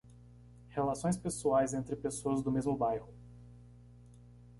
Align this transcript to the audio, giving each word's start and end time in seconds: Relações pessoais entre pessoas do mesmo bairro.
Relações 0.69 1.15
pessoais 1.15 1.75
entre 1.75 1.95
pessoas 1.95 2.41
do 2.41 2.51
mesmo 2.51 2.75
bairro. 2.75 3.13